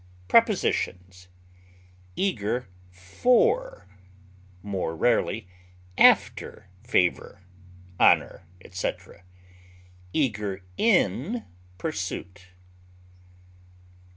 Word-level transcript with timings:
Prepositions: 0.27 1.27
Eager 2.15 2.67
for 2.89 3.87
(more 4.63 4.95
rarely 4.95 5.47
after) 5.95 6.69
favor, 6.83 7.43
honor, 7.99 8.47
etc.; 8.61 9.23
eager 10.11 10.63
in 10.75 11.45
pursuit. 11.77 12.47